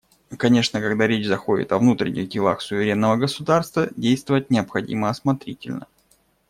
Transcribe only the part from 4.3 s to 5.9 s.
необходимо осмотрительно.